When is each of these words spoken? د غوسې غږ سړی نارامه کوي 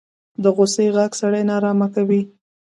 د 0.43 0.45
غوسې 0.55 0.85
غږ 0.95 1.11
سړی 1.21 1.43
نارامه 1.49 1.87
کوي 1.95 2.21